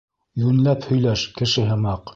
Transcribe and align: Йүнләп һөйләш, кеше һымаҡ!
Йүнләп 0.43 0.87
һөйләш, 0.93 1.27
кеше 1.41 1.71
һымаҡ! 1.73 2.09